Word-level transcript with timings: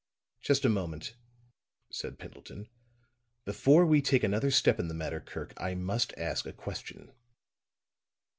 "Just 0.41 0.65
a 0.65 0.67
moment," 0.69 1.15
said 1.91 2.17
Pendleton. 2.17 2.67
"Before 3.45 3.85
we 3.85 4.01
take 4.01 4.23
another 4.23 4.49
step 4.49 4.79
in 4.79 4.87
the 4.87 4.95
matter, 4.95 5.19
Kirk, 5.19 5.53
I 5.57 5.75
must 5.75 6.11
ask 6.17 6.47
a 6.47 6.53
question." 6.53 7.11